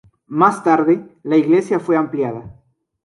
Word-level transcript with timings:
Más 0.33 0.63
tarde 0.63 1.15
la 1.21 1.37
iglesia 1.37 1.79
fue 1.79 1.95
ampliada. 1.95 2.59